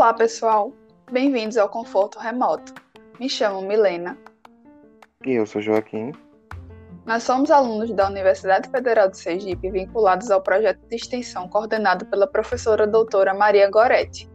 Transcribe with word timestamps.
Olá, 0.00 0.14
pessoal. 0.14 0.72
Bem-vindos 1.12 1.58
ao 1.58 1.68
Conforto 1.68 2.18
Remoto. 2.18 2.72
Me 3.20 3.28
chamo 3.28 3.60
Milena. 3.60 4.16
E 5.26 5.32
eu 5.32 5.44
sou 5.44 5.60
Joaquim. 5.60 6.12
Nós 7.04 7.22
somos 7.22 7.50
alunos 7.50 7.92
da 7.92 8.08
Universidade 8.08 8.70
Federal 8.70 9.10
de 9.10 9.18
Sergipe 9.18 9.70
vinculados 9.70 10.30
ao 10.30 10.40
projeto 10.40 10.80
de 10.88 10.96
extensão 10.96 11.46
coordenado 11.50 12.06
pela 12.06 12.26
professora 12.26 12.86
doutora 12.86 13.34
Maria 13.34 13.70
Goretti. 13.70 14.26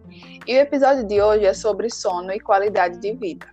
E 0.45 0.55
o 0.55 0.59
episódio 0.59 1.03
de 1.03 1.19
hoje 1.19 1.45
é 1.45 1.53
sobre 1.55 1.89
sono 1.89 2.31
e 2.31 2.39
qualidade 2.39 2.99
de 2.99 3.13
vida. 3.13 3.47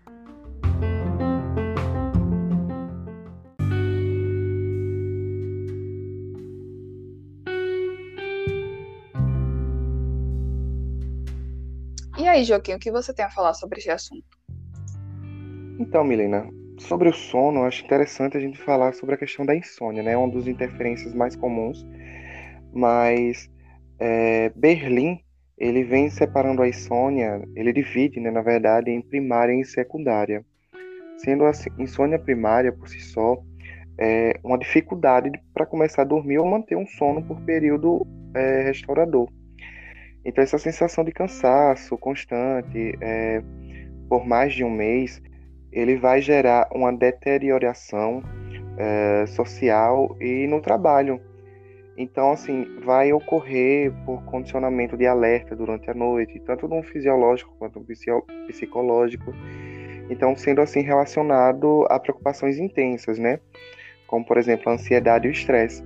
Aí, 12.33 12.45
Joaquim, 12.45 12.75
o 12.75 12.79
que 12.79 12.91
você 12.91 13.13
tem 13.15 13.25
a 13.25 13.31
falar 13.31 13.55
sobre 13.55 13.79
esse 13.79 13.91
assunto? 13.91 14.25
Então, 15.79 16.05
Milena, 16.05 16.49
sobre 16.79 17.09
o 17.09 17.13
sono, 17.13 17.65
acho 17.65 17.85
interessante 17.85 18.37
a 18.37 18.41
gente 18.41 18.59
falar 18.59 18.93
sobre 18.95 19.15
a 19.15 19.19
questão 19.19 19.45
da 19.45 19.55
insônia, 19.55 20.03
né? 20.03 20.17
Uma 20.17 20.33
das 20.33 20.47
interferências 20.47 21.15
mais 21.15 21.37
comuns. 21.37 21.87
Mas 22.73 23.51
é, 23.99 24.51
Berlim, 24.57 25.21
ele 25.59 25.85
vem 25.85 26.09
separando 26.11 26.63
a 26.63 26.69
insônia, 26.69 27.47
ele 27.55 27.73
divide, 27.73 28.19
né, 28.19 28.31
na 28.31 28.43
verdade, 28.43 28.91
em 28.91 29.01
primária 29.01 29.53
e 29.53 29.65
secundária. 29.65 30.45
Sendo 31.19 31.45
a 31.45 31.53
insônia 31.79 32.19
primária, 32.19 32.73
por 32.73 32.89
si 32.89 33.01
só, 33.01 33.39
é 33.99 34.41
uma 34.43 34.59
dificuldade 34.59 35.31
para 35.55 35.67
começar 35.67 36.03
a 36.03 36.07
dormir 36.07 36.39
ou 36.39 36.47
manter 36.47 36.77
um 36.77 36.87
sono 36.87 37.23
por 37.23 37.41
período 37.43 38.07
é, 38.35 38.63
restaurador. 38.63 39.29
Então, 40.25 40.43
essa 40.43 40.59
sensação 40.59 41.05
de 41.05 41.13
cansaço 41.13 41.99
constante 41.99 42.97
é, 43.01 43.43
por 44.09 44.25
mais 44.27 44.55
de 44.55 44.63
um 44.63 44.71
mês, 44.71 45.21
ele 45.73 45.97
vai 45.97 46.21
gerar 46.21 46.69
uma 46.73 46.93
deterioração 46.93 48.23
é, 48.77 49.27
social 49.27 50.17
e 50.21 50.47
no 50.47 50.61
trabalho. 50.61 51.21
Então, 51.97 52.33
assim, 52.33 52.67
vai 52.85 53.13
ocorrer 53.13 53.93
por 54.05 54.23
condicionamento 54.25 54.97
de 54.97 55.07
alerta 55.07 55.55
durante 55.57 55.91
a 55.91 55.95
noite, 55.95 56.41
tanto 56.41 56.69
no 56.69 56.83
fisiológico 56.83 57.55
quanto 57.59 57.81
no 57.81 57.87
psicológico. 58.47 59.33
Então, 60.09 60.37
sendo 60.37 60.61
assim 60.61 60.81
relacionado 60.81 61.87
a 61.91 61.99
preocupações 61.99 62.59
intensas, 62.59 63.19
né? 63.19 63.41
Como, 64.07 64.25
por 64.25 64.37
exemplo, 64.37 64.71
a 64.71 64.75
ansiedade 64.75 65.27
e 65.27 65.31
o 65.31 65.33
estresse. 65.33 65.83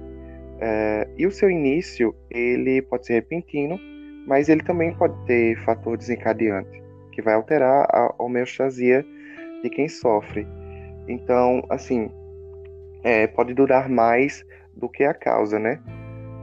É, 0.59 1.09
e 1.17 1.27
o 1.27 1.31
seu 1.31 1.51
início, 1.51 2.15
ele 2.31 2.83
pode 2.83 3.07
ser 3.07 3.15
repentino, 3.15 3.79
mas 4.27 4.49
ele 4.49 4.63
também 4.63 4.93
pode 4.95 5.15
ter 5.25 5.57
fator 5.65 5.97
desencadeante, 5.97 6.83
que 7.13 7.23
vai 7.23 7.35
alterar 7.35 7.87
a 7.91 8.15
homeostasia 8.19 9.07
de 9.63 9.71
quem 9.71 9.89
sofre. 9.89 10.47
Então, 11.09 11.65
assim, 11.71 12.11
é, 13.05 13.27
pode 13.27 13.55
durar 13.55 13.89
mais 13.89 14.45
do 14.75 14.89
que 14.89 15.05
a 15.05 15.15
causa, 15.15 15.59
né? 15.59 15.81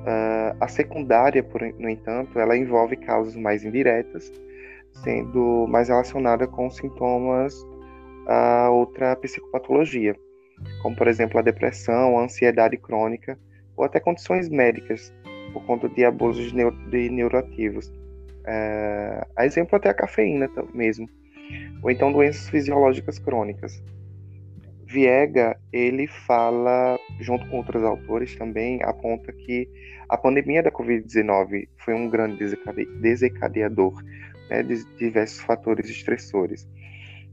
Uh, 0.04 0.58
a 0.60 0.68
secundária, 0.68 1.44
por, 1.44 1.62
no 1.62 1.90
entanto, 1.90 2.40
ela 2.40 2.58
envolve 2.58 2.96
causas 2.96 3.36
mais 3.36 3.64
indiretas, 3.64 4.32
sendo 5.04 5.66
mais 5.68 5.90
relacionada 5.90 6.48
com 6.48 6.70
sintomas 6.70 7.54
a 8.28 8.70
outra 8.70 9.16
psicopatologia, 9.18 10.16
como 10.82 10.96
por 10.96 11.08
exemplo 11.08 11.40
a 11.40 11.42
depressão, 11.42 12.18
a 12.18 12.24
ansiedade 12.24 12.78
crônica 12.78 13.38
ou 13.76 13.84
até 13.84 14.00
condições 14.00 14.50
médicas 14.50 15.14
por 15.54 15.64
conta 15.66 15.88
de 15.88 16.04
abuso 16.04 16.42
de, 16.42 16.56
neu 16.56 16.72
de 16.90 17.10
neuroativos. 17.10 17.92
É, 18.46 19.26
a 19.38 19.46
exemplo 19.46 19.76
até 19.78 19.90
a 19.90 19.94
cafeína 19.94 20.50
mesmo, 20.74 21.08
ou 21.82 21.90
então 21.90 22.12
doenças 22.12 22.50
fisiológicas 22.50 23.20
crônicas. 23.20 23.82
Viega, 24.86 25.58
ele 25.72 26.08
fala, 26.08 27.00
junto 27.20 27.48
com 27.48 27.58
outros 27.58 27.84
autores 27.84 28.36
também, 28.36 28.80
aponta 28.84 29.32
que 29.32 29.68
a 30.10 30.18
pandemia 30.18 30.62
da 30.62 30.72
Covid-19 30.72 31.68
foi 31.78 31.94
um 31.94 32.10
grande 32.10 32.38
desencadeador 33.02 34.04
né, 34.50 34.62
de 34.62 34.86
diversos 34.98 35.40
fatores 35.40 35.90
estressores. 35.90 36.68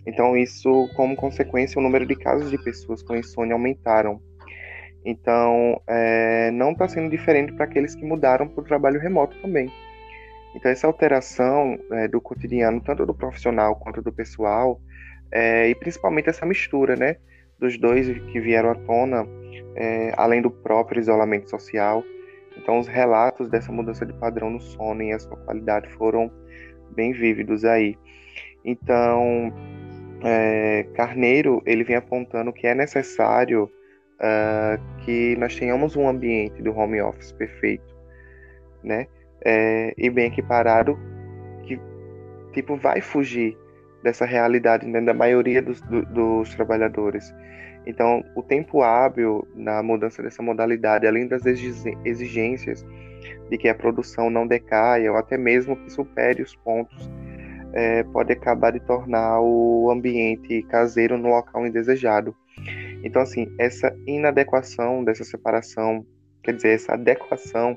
Então, 0.07 0.37
isso, 0.37 0.89
como 0.97 1.15
consequência, 1.15 1.79
o 1.79 1.83
número 1.83 2.07
de 2.07 2.17
casos 2.17 2.51
de 2.51 2.57
pessoas 2.57 3.03
com 3.03 3.15
insônia 3.15 3.53
aumentaram 3.53 4.23
então, 5.05 5.81
é, 5.87 6.51
não 6.51 6.73
está 6.73 6.87
sendo 6.89 7.11
diferente 7.11 7.53
para 7.53 7.65
aqueles 7.65 7.95
que 7.95 8.05
mudaram 8.05 8.47
para 8.49 8.61
o 8.61 8.65
trabalho 8.65 9.01
remoto 9.01 9.37
também. 9.41 9.71
Então, 10.55 10.71
essa 10.71 10.87
alteração 10.87 11.79
é, 11.93 12.09
do 12.09 12.21
cotidiano, 12.21 12.81
tanto 12.81 13.07
do 13.07 13.15
profissional 13.15 13.77
quanto 13.77 14.03
do 14.03 14.13
pessoal, 14.13 14.81
é, 15.33 15.69
e 15.69 15.75
principalmente 15.75 16.29
essa 16.29 16.45
mistura 16.45 16.97
né, 16.97 17.17
dos 17.59 17.79
dois 17.79 18.07
que 18.09 18.41
vieram 18.41 18.71
à 18.71 18.75
tona, 18.75 19.27
é, 19.77 20.13
além 20.17 20.43
do 20.43 20.51
próprio 20.51 21.01
isolamento 21.01 21.49
social. 21.49 22.05
Então, 22.57 22.79
os 22.79 22.89
relatos 22.89 23.49
dessa 23.49 23.73
mudança 23.73 24.05
de 24.05 24.13
padrão 24.13 24.51
no 24.51 24.61
sono 24.61 25.03
e 25.03 25.13
a 25.13 25.19
sua 25.19 25.37
qualidade 25.37 25.89
foram 25.91 26.31
bem 26.91 27.13
vívidos 27.13 27.65
aí. 27.65 27.97
Então, 28.65 29.53
é, 30.23 30.85
Carneiro 30.95 31.63
ele 31.65 31.85
vem 31.85 31.97
apontando 31.97 32.53
que 32.53 32.67
é 32.67 32.75
necessário 32.75 33.71
uh, 34.21 34.81
que 35.05 35.37
nós 35.37 35.57
tenhamos 35.57 35.97
um 35.97 36.09
ambiente 36.09 36.63
do 36.63 36.77
home 36.77 37.01
office 37.01 37.33
perfeito, 37.33 37.95
né? 38.83 39.07
É, 39.43 39.95
e 39.97 40.11
bem 40.11 40.27
equiparado, 40.27 40.99
que 41.65 41.81
tipo 42.53 42.77
vai 42.77 43.01
fugir 43.01 43.57
dessa 44.03 44.27
realidade 44.27 44.87
né, 44.87 45.01
da 45.01 45.15
maioria 45.15 45.63
dos, 45.63 45.81
do, 45.83 46.05
dos 46.07 46.55
trabalhadores. 46.55 47.35
Então, 47.87 48.23
o 48.35 48.43
tempo 48.43 48.83
hábil 48.83 49.47
na 49.55 49.83
mudança 49.83 50.23
dessa 50.23 50.43
modalidade, 50.43 51.07
além 51.07 51.27
das 51.27 51.43
exigências 51.47 52.87
de 53.49 53.57
que 53.57 53.69
a 53.69 53.75
produção 53.75 54.29
não 54.29 54.47
decaia 54.47 55.11
ou 55.11 55.17
até 55.17 55.39
mesmo 55.39 55.77
que 55.77 55.91
supere 55.91 56.43
os 56.43 56.55
pontos, 56.57 57.11
é, 57.73 58.03
pode 58.05 58.33
acabar 58.33 58.73
de 58.73 58.81
tornar 58.81 59.41
o 59.41 59.91
ambiente 59.91 60.63
caseiro 60.65 61.17
no 61.17 61.29
local 61.29 61.67
indesejado. 61.67 62.35
Então, 63.03 63.23
assim, 63.23 63.53
essa 63.59 63.95
inadequação 64.07 65.05
dessa 65.05 65.25
separação, 65.25 66.05
quer 66.43 66.55
dizer, 66.55 66.71
essa 66.71 66.95
adequação 66.95 67.77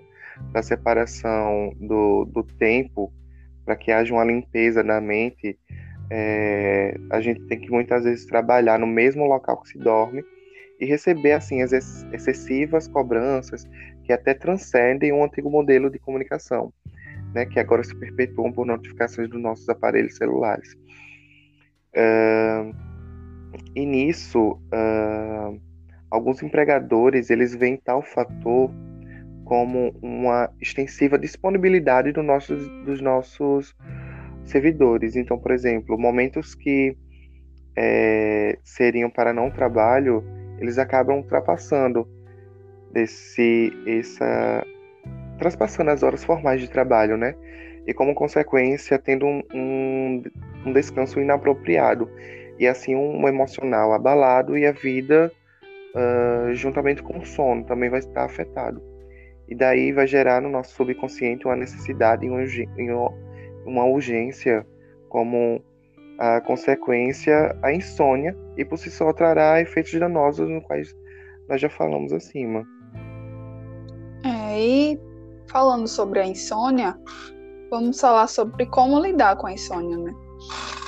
da 0.51 0.61
separação 0.61 1.73
do, 1.79 2.25
do 2.25 2.44
tempo 2.44 3.11
para 3.66 3.75
que 3.75 3.91
haja 3.91 4.13
uma 4.13 4.25
limpeza 4.25 4.84
na 4.84 5.00
mente, 5.00 5.57
é, 6.09 6.97
a 7.09 7.22
gente 7.22 7.41
tem 7.47 7.59
que 7.59 7.72
muitas 7.72 8.03
vezes 8.03 8.25
trabalhar 8.25 8.78
no 8.78 8.88
mesmo 8.88 9.25
local 9.25 9.61
que 9.61 9.69
se 9.69 9.78
dorme 9.78 10.23
e 10.79 10.85
receber 10.85 11.31
assim 11.34 11.61
as 11.61 11.72
excessivas 11.72 12.88
cobranças 12.88 13.66
que 14.03 14.11
até 14.11 14.34
transcendem 14.34 15.13
um 15.13 15.23
antigo 15.23 15.50
modelo 15.50 15.90
de 15.90 15.97
comunicação, 15.97 16.73
né, 17.34 17.45
que 17.45 17.59
agora 17.59 17.84
se 17.84 17.95
perpetuam 17.95 18.51
por 18.51 18.66
notificações 18.66 19.29
dos 19.29 19.41
nossos 19.41 19.67
aparelhos 19.69 20.17
celulares. 20.17 20.73
Uh, 21.95 22.75
e 23.75 23.85
nisso, 23.85 24.59
uh, 24.73 24.92
alguns 26.23 26.41
empregadores 26.41 27.29
eles 27.29 27.53
veem 27.53 27.75
tal 27.75 28.01
fator 28.01 28.72
como 29.44 29.94
uma 30.01 30.50
extensiva 30.61 31.19
disponibilidade 31.19 32.13
do 32.13 32.23
nossos, 32.23 32.66
dos 32.85 33.01
nossos 33.01 33.75
servidores. 34.45 35.17
Então, 35.17 35.38
por 35.38 35.51
exemplo, 35.51 36.00
momentos 36.00 36.56
que 36.56 36.97
é, 37.75 38.57
seriam 38.63 39.09
para 39.09 39.34
não 39.34 39.51
trabalho, 39.51 40.23
eles 40.59 40.78
acabam 40.78 41.17
ultrapassando 41.17 42.07
desse, 42.94 43.73
essa, 43.85 44.66
transpassando 45.37 45.91
as 45.91 46.03
horas 46.03 46.23
formais 46.23 46.61
de 46.61 46.70
trabalho, 46.70 47.17
né? 47.17 47.35
E 47.85 47.93
como 47.93 48.16
consequência, 48.16 48.97
tendo 48.97 49.25
um, 49.25 49.43
um, 49.53 50.23
um 50.67 50.72
descanso 50.72 51.20
inapropriado 51.20 52.09
e 52.58 52.66
assim 52.66 52.96
um 52.96 53.28
emocional 53.28 53.91
abalado 53.91 54.58
e 54.58 54.66
a 54.66 54.72
vida, 54.72 55.29
uh, 55.95 56.53
juntamente 56.53 57.01
com 57.01 57.19
o 57.19 57.25
sono, 57.25 57.66
também 57.66 57.90
vai 57.90 57.99
estar 57.99 58.25
afetado. 58.25 58.81
E 59.47 59.55
daí 59.55 59.91
vai 59.91 60.07
gerar 60.07 60.41
no 60.41 60.49
nosso 60.49 60.73
subconsciente 60.75 61.45
uma 61.45 61.55
necessidade 61.55 62.25
em 62.25 62.91
uma 63.66 63.85
urgência 63.85 64.66
como 65.09 65.61
a 66.17 66.40
consequência 66.41 67.57
a 67.61 67.73
insônia 67.73 68.35
e 68.57 68.63
por 68.63 68.78
si 68.78 68.90
só 68.90 69.11
trará 69.11 69.59
efeitos 69.59 69.93
danosos 69.99 70.49
no 70.49 70.61
quais 70.61 70.95
nós 71.49 71.59
já 71.59 71.69
falamos 71.69 72.13
acima. 72.13 72.66
É, 74.23 74.59
e 74.59 74.99
falando 75.47 75.87
sobre 75.87 76.19
a 76.19 76.25
insônia, 76.25 76.97
vamos 77.69 77.99
falar 77.99 78.28
sobre 78.28 78.66
como 78.67 78.99
lidar 78.99 79.35
com 79.35 79.47
a 79.47 79.53
insônia, 79.53 79.97
né? 79.97 80.13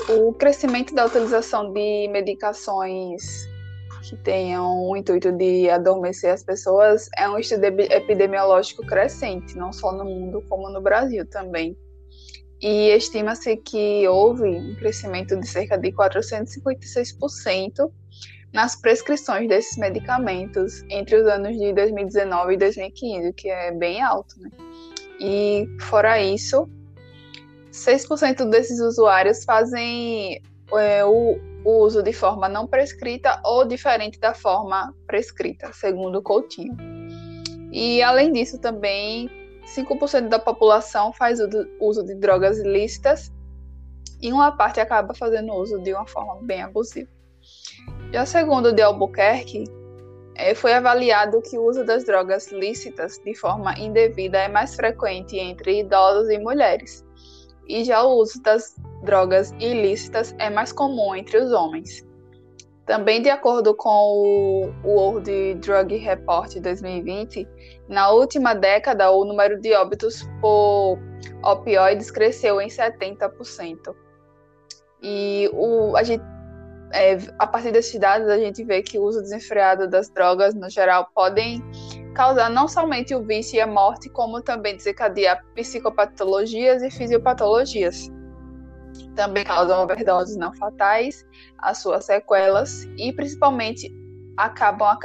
o 0.09 0.33
crescimento 0.33 0.93
da 0.93 1.05
utilização 1.05 1.71
de 1.73 2.07
medicações 2.09 3.47
que 4.09 4.15
tenham 4.17 4.87
o 4.87 4.95
intuito 4.95 5.31
de 5.31 5.67
adormecer 5.69 6.31
as 6.31 6.43
pessoas 6.43 7.09
é 7.17 7.27
um 7.27 7.39
estudo 7.39 7.65
epidemiológico 7.65 8.85
crescente, 8.85 9.57
não 9.57 9.73
só 9.73 9.91
no 9.91 10.05
mundo, 10.05 10.43
como 10.47 10.69
no 10.69 10.81
Brasil 10.81 11.25
também. 11.25 11.75
e 12.61 12.89
estima-se 12.95 13.57
que 13.57 14.07
houve 14.07 14.43
um 14.43 14.75
crescimento 14.75 15.37
de 15.37 15.45
cerca 15.45 15.77
de 15.77 15.91
456% 15.91 17.91
nas 18.53 18.77
prescrições 18.77 19.49
desses 19.49 19.77
medicamentos 19.77 20.81
entre 20.89 21.17
os 21.17 21.27
anos 21.27 21.57
de 21.57 21.73
2019 21.73 22.53
e 22.53 22.57
2015, 22.57 23.33
que 23.33 23.49
é 23.49 23.71
bem 23.71 24.01
alto, 24.01 24.39
né? 24.39 24.49
E 25.19 25.67
fora 25.81 26.21
isso, 26.21 26.69
6% 27.71 28.49
desses 28.49 28.79
usuários 28.79 29.43
fazem 29.43 30.41
é, 30.73 31.05
o, 31.05 31.39
uso 31.63 32.03
de 32.03 32.13
forma 32.13 32.47
não 32.47 32.67
prescrita 32.67 33.41
ou 33.43 33.65
diferente 33.65 34.19
da 34.19 34.33
forma 34.33 34.93
prescrita, 35.07 35.71
segundo 35.73 36.21
Coutinho. 36.21 36.75
E 37.71 38.01
além 38.03 38.31
disso, 38.31 38.59
também 38.59 39.29
5% 39.75 40.29
da 40.29 40.39
população 40.39 41.11
faz 41.11 41.39
uso 41.79 42.03
de 42.03 42.15
drogas 42.15 42.59
ilícitas 42.59 43.31
e 44.21 44.31
uma 44.31 44.51
parte 44.51 44.79
acaba 44.79 45.13
fazendo 45.13 45.53
uso 45.53 45.79
de 45.79 45.93
uma 45.93 46.07
forma 46.07 46.37
bem 46.41 46.61
abusiva. 46.61 47.09
Já 48.11 48.25
segundo 48.25 48.71
de 48.71 48.81
Albuquerque, 48.81 49.65
é, 50.35 50.53
foi 50.53 50.73
avaliado 50.73 51.41
que 51.41 51.57
o 51.57 51.65
uso 51.65 51.83
das 51.83 52.03
drogas 52.03 52.51
lícitas 52.51 53.19
de 53.23 53.33
forma 53.35 53.77
indevida 53.79 54.37
é 54.37 54.47
mais 54.47 54.75
frequente 54.75 55.37
entre 55.37 55.79
idosos 55.79 56.29
e 56.29 56.37
mulheres, 56.37 57.05
e 57.67 57.83
já 57.83 58.03
o 58.03 58.19
uso 58.19 58.41
das 58.41 58.75
drogas 59.05 59.51
ilícitas 59.59 60.35
é 60.39 60.49
mais 60.49 60.73
comum 60.73 61.15
entre 61.15 61.37
os 61.37 61.51
homens. 61.51 62.05
Também, 62.85 63.19
de 63.21 63.29
acordo 63.29 63.73
com 63.75 63.89
o 63.89 64.71
World 64.83 65.55
Drug 65.55 65.95
Report 65.97 66.55
2020, 66.59 67.47
na 67.89 68.11
última 68.11 68.53
década 68.53 69.09
o 69.11 69.25
número 69.25 69.59
de 69.59 69.73
óbitos 69.73 70.21
por 70.39 70.99
opioides 71.43 72.11
cresceu 72.11 72.61
em 72.61 72.67
70%. 72.67 73.95
E 75.01 75.49
o, 75.53 75.95
a, 75.97 76.03
gente, 76.03 76.23
é, 76.93 77.17
a 77.39 77.47
partir 77.47 77.71
desses 77.71 77.99
dados, 77.99 78.29
a 78.29 78.37
gente 78.37 78.63
vê 78.63 78.83
que 78.83 78.99
o 78.99 79.03
uso 79.03 79.21
desenfreado 79.21 79.87
das 79.87 80.07
drogas, 80.09 80.53
no 80.53 80.69
geral, 80.69 81.09
podem 81.13 81.63
causar 82.13 82.49
não 82.51 82.67
somente 82.67 83.15
o 83.15 83.23
vício 83.23 83.57
e 83.57 83.61
a 83.61 83.67
morte, 83.67 84.09
como 84.09 84.41
também 84.41 84.75
desencadear 84.75 85.43
psicopatologias 85.55 86.83
e 86.83 86.91
fisiopatologias 86.91 88.11
também 89.15 89.43
causam 89.43 89.83
overdoses 89.83 90.35
não 90.35 90.53
fatais, 90.53 91.25
as 91.57 91.79
suas 91.79 92.05
sequelas 92.05 92.83
e 92.97 93.13
principalmente 93.13 93.91
acabam 94.37 94.97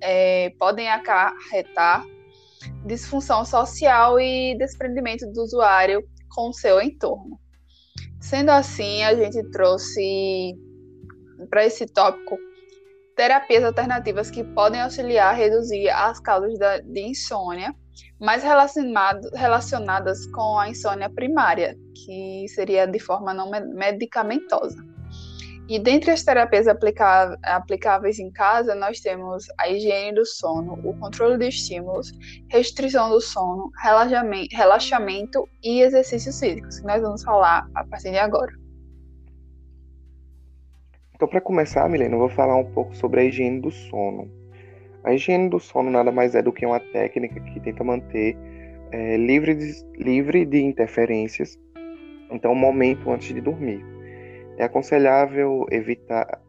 é, 0.00 0.50
podem 0.58 0.88
acarretar 0.88 2.04
disfunção 2.86 3.44
social 3.44 4.18
e 4.18 4.56
desprendimento 4.58 5.26
do 5.32 5.42
usuário 5.42 6.02
com 6.30 6.48
o 6.48 6.52
seu 6.52 6.80
entorno. 6.80 7.38
Sendo 8.20 8.50
assim, 8.50 9.02
a 9.04 9.14
gente 9.14 9.42
trouxe 9.50 10.56
para 11.50 11.64
esse 11.64 11.86
tópico 11.86 12.36
terapias 13.18 13.64
alternativas 13.64 14.30
que 14.30 14.44
podem 14.44 14.80
auxiliar 14.80 15.30
a 15.30 15.36
reduzir 15.36 15.88
as 15.90 16.20
causas 16.20 16.56
da, 16.56 16.78
de 16.78 17.00
insônia 17.00 17.74
mais 18.20 18.44
relacionadas 18.44 20.24
com 20.26 20.56
a 20.56 20.68
insônia 20.68 21.10
primária, 21.10 21.76
que 21.96 22.46
seria 22.48 22.86
de 22.86 23.00
forma 23.00 23.34
não 23.34 23.50
medicamentosa. 23.50 24.76
E 25.68 25.80
dentre 25.80 26.12
as 26.12 26.22
terapias 26.22 26.66
aplicáveis 26.68 28.20
em 28.20 28.30
casa, 28.30 28.74
nós 28.76 29.00
temos 29.00 29.46
a 29.58 29.68
higiene 29.68 30.14
do 30.14 30.24
sono, 30.24 30.74
o 30.84 30.96
controle 30.98 31.36
de 31.38 31.48
estímulos, 31.48 32.12
restrição 32.48 33.10
do 33.10 33.20
sono, 33.20 33.68
relaxamento 33.82 35.44
e 35.62 35.82
exercícios 35.82 36.38
físicos, 36.38 36.78
que 36.78 36.86
nós 36.86 37.02
vamos 37.02 37.24
falar 37.24 37.68
a 37.74 37.84
partir 37.84 38.12
de 38.12 38.18
agora. 38.18 38.67
Então, 41.18 41.26
para 41.26 41.40
começar, 41.40 41.88
Milena, 41.88 42.14
eu 42.14 42.20
vou 42.20 42.28
falar 42.28 42.54
um 42.54 42.64
pouco 42.64 42.94
sobre 42.94 43.18
a 43.18 43.24
higiene 43.24 43.60
do 43.60 43.72
sono. 43.72 44.30
A 45.02 45.12
higiene 45.12 45.48
do 45.48 45.58
sono 45.58 45.90
nada 45.90 46.12
mais 46.12 46.36
é 46.36 46.40
do 46.40 46.52
que 46.52 46.64
uma 46.64 46.78
técnica 46.78 47.40
que 47.40 47.58
tenta 47.58 47.82
manter 47.82 48.36
é, 48.92 49.16
livre, 49.16 49.52
de, 49.56 49.84
livre 49.96 50.44
de 50.46 50.62
interferências, 50.62 51.58
então, 52.30 52.52
um 52.52 52.54
momento 52.54 53.10
antes 53.10 53.34
de 53.34 53.40
dormir. 53.40 53.84
É 54.58 54.62
aconselhável 54.62 55.66
evitar 55.72 56.40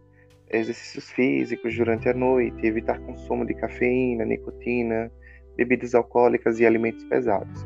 exercícios 0.52 1.10
físicos 1.10 1.76
durante 1.76 2.08
a 2.08 2.14
noite, 2.14 2.64
evitar 2.64 3.00
consumo 3.00 3.48
de 3.48 3.56
cafeína, 3.56 4.24
nicotina, 4.24 5.12
bebidas 5.56 5.96
alcoólicas 5.96 6.60
e 6.60 6.66
alimentos 6.68 7.04
pesados. 7.06 7.66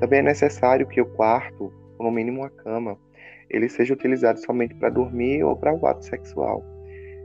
Também 0.00 0.20
é 0.20 0.22
necessário 0.22 0.86
que 0.86 0.98
o 0.98 1.04
quarto, 1.04 1.70
ou 1.98 2.06
no 2.06 2.10
mínimo 2.10 2.42
a 2.42 2.48
cama, 2.48 2.98
ele 3.50 3.68
seja 3.68 3.94
utilizado 3.94 4.38
somente 4.40 4.74
para 4.74 4.90
dormir 4.90 5.42
ou 5.42 5.56
para 5.56 5.74
o 5.74 5.86
ato 5.86 6.04
sexual 6.04 6.64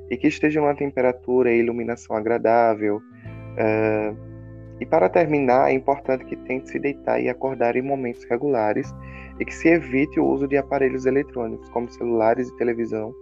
e 0.10 0.18
que 0.18 0.28
esteja 0.28 0.62
uma 0.62 0.76
temperatura 0.76 1.52
e 1.52 1.60
iluminação 1.60 2.16
agradável. 2.16 2.98
Uh, 2.98 4.34
e 4.80 4.86
para 4.86 5.10
terminar, 5.10 5.72
é 5.72 5.74
importante 5.74 6.26
que 6.26 6.36
tente 6.36 6.70
se 6.70 6.80
deitar 6.80 7.22
e 7.22 7.30
acordar 7.30 7.76
em 7.76 7.82
momentos 7.82 8.24
regulares 8.26 8.94
e 9.40 9.46
que 9.46 9.54
se 9.54 9.70
evite 9.70 10.20
o 10.20 10.26
uso 10.26 10.48
de 10.48 10.58
aparelhos 10.58 11.06
eletrônicos, 11.06 11.70
como 11.70 11.90
celulares 11.90 12.50
e 12.50 12.58
televisão, 12.58 13.14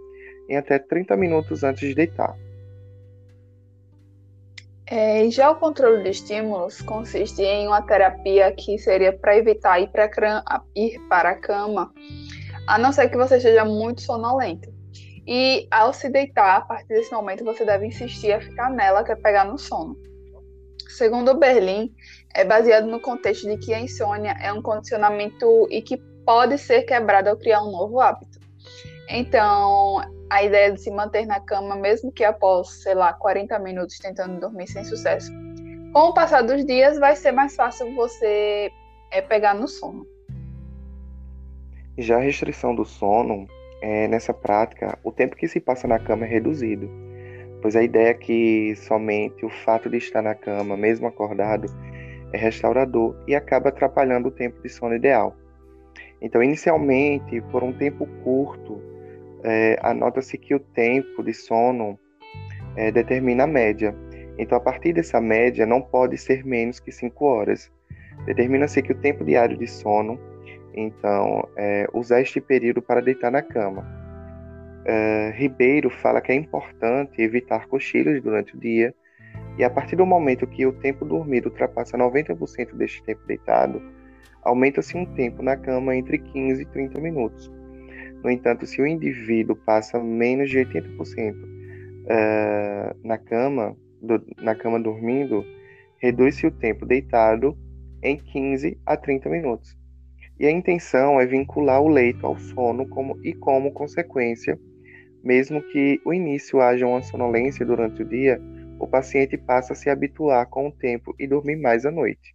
em 0.48 0.56
até 0.56 0.78
30 0.78 1.16
minutos 1.16 1.62
antes 1.62 1.88
de 1.88 1.94
deitar. 1.94 2.36
É, 4.86 5.30
já 5.30 5.50
o 5.50 5.56
controle 5.56 6.02
de 6.02 6.10
estímulos 6.10 6.82
consiste 6.82 7.40
em 7.40 7.66
uma 7.66 7.80
terapia 7.80 8.52
que 8.52 8.76
seria 8.78 9.12
para 9.12 9.38
evitar 9.38 9.80
ir, 9.80 9.88
ir 10.76 10.98
para 11.08 11.30
a 11.30 11.34
cama, 11.34 11.90
a 12.66 12.78
não 12.78 12.92
ser 12.92 13.08
que 13.08 13.16
você 13.16 13.40
seja 13.40 13.64
muito 13.64 14.02
sonolento. 14.02 14.72
E 15.26 15.68
ao 15.70 15.92
se 15.92 16.08
deitar, 16.08 16.56
a 16.56 16.60
partir 16.62 16.88
desse 16.88 17.12
momento, 17.12 17.44
você 17.44 17.64
deve 17.64 17.86
insistir 17.86 18.32
a 18.32 18.40
ficar 18.40 18.70
nela, 18.70 19.04
que 19.04 19.12
é 19.12 19.16
pegar 19.16 19.44
no 19.44 19.58
sono. 19.58 19.96
Segundo 20.88 21.38
Berlim, 21.38 21.94
é 22.34 22.44
baseado 22.44 22.86
no 22.86 23.00
contexto 23.00 23.48
de 23.48 23.56
que 23.56 23.72
a 23.72 23.80
insônia 23.80 24.36
é 24.40 24.52
um 24.52 24.60
condicionamento 24.60 25.66
e 25.70 25.80
que 25.80 25.96
pode 26.24 26.58
ser 26.58 26.82
quebrado 26.82 27.28
ao 27.28 27.36
criar 27.36 27.62
um 27.62 27.70
novo 27.70 28.00
hábito. 28.00 28.38
Então, 29.08 30.00
a 30.30 30.42
ideia 30.42 30.72
de 30.72 30.80
se 30.80 30.90
manter 30.90 31.26
na 31.26 31.40
cama, 31.40 31.76
mesmo 31.76 32.10
que 32.10 32.24
após, 32.24 32.82
sei 32.82 32.94
lá, 32.94 33.12
40 33.12 33.58
minutos 33.58 33.98
tentando 33.98 34.40
dormir 34.40 34.66
sem 34.66 34.84
sucesso, 34.84 35.30
com 35.92 36.08
o 36.08 36.14
passar 36.14 36.42
dos 36.42 36.64
dias, 36.64 36.98
vai 36.98 37.14
ser 37.14 37.32
mais 37.32 37.54
fácil 37.54 37.94
você 37.94 38.72
é, 39.10 39.20
pegar 39.20 39.54
no 39.54 39.68
sono. 39.68 40.06
Já 41.98 42.16
a 42.16 42.20
restrição 42.20 42.74
do 42.74 42.86
sono 42.86 43.46
é, 43.82 44.08
nessa 44.08 44.32
prática, 44.32 44.98
o 45.04 45.12
tempo 45.12 45.36
que 45.36 45.46
se 45.46 45.60
passa 45.60 45.86
na 45.86 45.98
cama 45.98 46.24
é 46.24 46.28
reduzido, 46.28 46.88
pois 47.60 47.76
a 47.76 47.82
ideia 47.82 48.08
é 48.08 48.14
que 48.14 48.74
somente 48.76 49.44
o 49.44 49.50
fato 49.50 49.90
de 49.90 49.98
estar 49.98 50.22
na 50.22 50.34
cama, 50.34 50.74
mesmo 50.74 51.06
acordado, 51.06 51.66
é 52.32 52.38
restaurador 52.38 53.14
e 53.28 53.34
acaba 53.34 53.68
atrapalhando 53.68 54.28
o 54.28 54.32
tempo 54.32 54.62
de 54.62 54.70
sono 54.70 54.94
ideal. 54.94 55.36
Então, 56.20 56.42
inicialmente, 56.42 57.42
por 57.50 57.62
um 57.62 57.72
tempo 57.72 58.06
curto, 58.24 58.80
é, 59.44 59.78
anota-se 59.82 60.38
que 60.38 60.54
o 60.54 60.60
tempo 60.60 61.22
de 61.22 61.34
sono 61.34 61.98
é, 62.74 62.90
determina 62.90 63.44
a 63.44 63.46
média. 63.46 63.94
Então, 64.38 64.56
a 64.56 64.60
partir 64.60 64.94
dessa 64.94 65.20
média, 65.20 65.66
não 65.66 65.82
pode 65.82 66.16
ser 66.16 66.42
menos 66.42 66.80
que 66.80 66.90
5 66.90 67.22
horas. 67.22 67.70
Determina-se 68.24 68.80
que 68.80 68.92
o 68.92 68.98
tempo 68.98 69.24
diário 69.24 69.58
de 69.58 69.66
sono 69.66 70.18
então, 70.74 71.48
é, 71.56 71.86
usar 71.92 72.20
este 72.20 72.40
período 72.40 72.80
para 72.80 73.00
deitar 73.00 73.30
na 73.30 73.42
cama. 73.42 73.86
É, 74.84 75.32
Ribeiro 75.36 75.90
fala 75.90 76.20
que 76.20 76.32
é 76.32 76.34
importante 76.34 77.20
evitar 77.22 77.68
cochilos 77.68 78.20
durante 78.22 78.56
o 78.56 78.58
dia 78.58 78.94
e 79.56 79.62
a 79.62 79.70
partir 79.70 79.96
do 79.96 80.06
momento 80.06 80.46
que 80.46 80.66
o 80.66 80.72
tempo 80.72 81.04
dormido 81.04 81.48
ultrapassa 81.48 81.96
90% 81.96 82.74
deste 82.74 83.02
tempo 83.04 83.20
deitado, 83.26 83.80
aumenta-se 84.42 84.96
um 84.96 85.04
tempo 85.14 85.42
na 85.42 85.56
cama 85.56 85.94
entre 85.94 86.18
15 86.18 86.62
e 86.62 86.66
30 86.66 87.00
minutos. 87.00 87.52
No 88.24 88.30
entanto, 88.30 88.66
se 88.66 88.80
o 88.80 88.86
indivíduo 88.86 89.54
passa 89.54 90.02
menos 90.02 90.50
de 90.50 90.58
80% 90.58 91.34
uh, 91.34 93.06
na 93.06 93.18
cama, 93.18 93.76
do, 94.00 94.24
na 94.38 94.54
cama 94.54 94.80
dormindo, 94.80 95.44
reduz-se 95.98 96.46
o 96.46 96.50
tempo 96.50 96.86
deitado 96.86 97.56
em 98.02 98.16
15 98.16 98.80
a 98.86 98.96
30 98.96 99.28
minutos 99.28 99.81
e 100.38 100.46
a 100.46 100.50
intenção 100.50 101.20
é 101.20 101.26
vincular 101.26 101.80
o 101.80 101.88
leito 101.88 102.26
ao 102.26 102.38
sono 102.38 102.88
como, 102.88 103.18
e, 103.22 103.32
como 103.32 103.72
consequência, 103.72 104.58
mesmo 105.22 105.62
que 105.62 106.00
o 106.04 106.12
início 106.12 106.60
haja 106.60 106.86
uma 106.86 107.02
sonolência 107.02 107.64
durante 107.64 108.02
o 108.02 108.08
dia, 108.08 108.40
o 108.78 108.86
paciente 108.86 109.36
passa 109.36 109.72
a 109.72 109.76
se 109.76 109.88
habituar 109.88 110.46
com 110.48 110.68
o 110.68 110.72
tempo 110.72 111.14
e 111.18 111.26
dormir 111.26 111.56
mais 111.56 111.86
à 111.86 111.90
noite. 111.90 112.34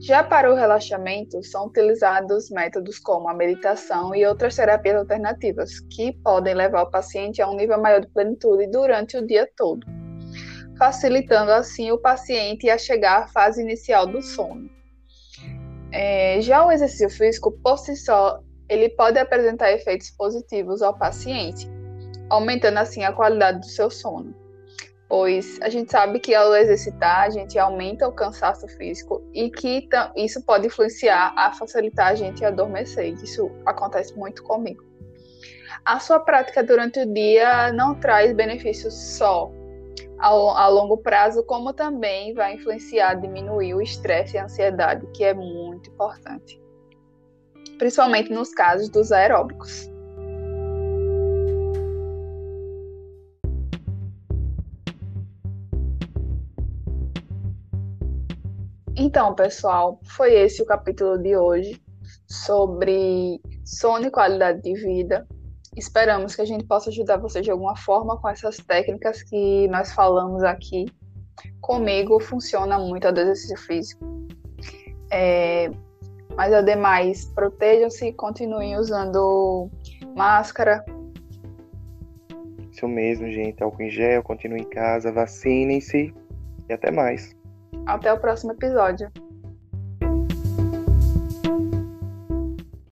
Já 0.00 0.24
para 0.24 0.50
o 0.50 0.54
relaxamento, 0.54 1.42
são 1.42 1.66
utilizados 1.66 2.48
métodos 2.50 2.98
como 2.98 3.28
a 3.28 3.34
meditação 3.34 4.14
e 4.14 4.24
outras 4.24 4.56
terapias 4.56 4.96
alternativas, 4.96 5.80
que 5.90 6.12
podem 6.22 6.54
levar 6.54 6.84
o 6.84 6.90
paciente 6.90 7.42
a 7.42 7.50
um 7.50 7.54
nível 7.54 7.78
maior 7.78 8.00
de 8.00 8.08
plenitude 8.08 8.66
durante 8.68 9.18
o 9.18 9.26
dia 9.26 9.46
todo, 9.56 9.86
facilitando 10.78 11.52
assim 11.52 11.90
o 11.90 11.98
paciente 11.98 12.70
a 12.70 12.78
chegar 12.78 13.24
à 13.24 13.26
fase 13.26 13.60
inicial 13.60 14.06
do 14.06 14.22
sono. 14.22 14.79
É, 15.92 16.40
já 16.40 16.64
o 16.64 16.70
exercício 16.70 17.10
físico, 17.10 17.52
por 17.62 17.78
si 17.78 17.96
só, 17.96 18.40
ele 18.68 18.88
pode 18.90 19.18
apresentar 19.18 19.72
efeitos 19.72 20.10
positivos 20.10 20.82
ao 20.82 20.96
paciente, 20.96 21.68
aumentando 22.28 22.78
assim 22.78 23.02
a 23.02 23.12
qualidade 23.12 23.60
do 23.60 23.66
seu 23.66 23.90
sono. 23.90 24.34
Pois 25.08 25.60
a 25.60 25.68
gente 25.68 25.90
sabe 25.90 26.20
que 26.20 26.32
ao 26.32 26.54
exercitar, 26.54 27.22
a 27.22 27.30
gente 27.30 27.58
aumenta 27.58 28.06
o 28.06 28.12
cansaço 28.12 28.68
físico 28.68 29.20
e 29.34 29.50
que 29.50 29.88
isso 30.14 30.40
pode 30.44 30.68
influenciar 30.68 31.34
a 31.36 31.52
facilitar 31.52 32.12
a 32.12 32.14
gente 32.14 32.44
adormecer. 32.44 33.14
Isso 33.14 33.50
acontece 33.66 34.16
muito 34.16 34.44
comigo. 34.44 34.84
A 35.84 35.98
sua 35.98 36.20
prática 36.20 36.62
durante 36.62 37.00
o 37.00 37.12
dia 37.12 37.72
não 37.72 37.96
traz 37.96 38.32
benefícios 38.32 38.94
só 38.94 39.50
a, 40.20 40.68
longo 40.68 40.98
prazo, 40.98 41.42
como 41.44 41.72
também 41.72 42.34
vai 42.34 42.54
influenciar, 42.54 43.14
diminuir 43.14 43.74
o 43.74 43.80
estresse 43.80 44.36
e 44.36 44.38
a 44.38 44.44
ansiedade, 44.44 45.06
que 45.14 45.24
é 45.24 45.32
muito 45.32 45.90
importante, 45.90 46.60
principalmente 47.78 48.30
nos 48.30 48.52
casos 48.52 48.88
dos 48.88 49.10
aeróbicos. 49.12 49.90
Então, 58.96 59.34
pessoal, 59.34 59.98
foi 60.04 60.34
esse 60.34 60.60
o 60.60 60.66
capítulo 60.66 61.16
de 61.16 61.34
hoje 61.34 61.80
sobre 62.28 63.40
sono 63.64 64.06
e 64.06 64.10
qualidade 64.10 64.60
de 64.60 64.74
vida. 64.74 65.26
Esperamos 65.76 66.34
que 66.34 66.42
a 66.42 66.44
gente 66.44 66.64
possa 66.64 66.90
ajudar 66.90 67.16
vocês 67.18 67.44
de 67.44 67.50
alguma 67.50 67.76
forma 67.76 68.16
com 68.18 68.28
essas 68.28 68.56
técnicas 68.56 69.22
que 69.22 69.68
nós 69.68 69.92
falamos 69.92 70.42
aqui. 70.42 70.86
Comigo 71.60 72.18
funciona 72.20 72.78
muito 72.78 73.06
o 73.06 73.10
exercício 73.10 73.56
físico. 73.56 74.04
É, 75.10 75.70
mas 76.36 76.52
ademais, 76.52 77.26
protejam-se 77.34 78.08
e 78.08 78.12
continuem 78.12 78.76
usando 78.76 79.70
máscara. 80.16 80.84
Isso 82.72 82.88
mesmo, 82.88 83.30
gente. 83.30 83.62
Álcool 83.62 83.82
em 83.82 83.90
gel, 83.90 84.22
continuem 84.22 84.62
em 84.62 84.68
casa, 84.68 85.12
vacinem-se 85.12 86.12
e 86.68 86.72
até 86.72 86.90
mais. 86.90 87.36
Até 87.86 88.12
o 88.12 88.18
próximo 88.18 88.52
episódio. 88.52 89.10